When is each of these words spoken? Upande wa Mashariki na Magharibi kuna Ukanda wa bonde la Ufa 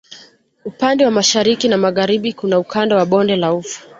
Upande 0.65 1.05
wa 1.05 1.11
Mashariki 1.11 1.67
na 1.67 1.77
Magharibi 1.77 2.33
kuna 2.33 2.59
Ukanda 2.59 2.95
wa 2.95 3.05
bonde 3.05 3.35
la 3.35 3.53
Ufa 3.53 3.81